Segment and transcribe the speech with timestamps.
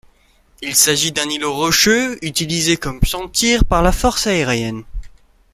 [0.63, 4.83] Il s'agit d'un îlot rocheux, utilisé comme champ de tir par la Force aérienne.